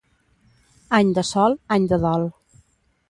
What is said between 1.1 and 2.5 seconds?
de sol, any de dol.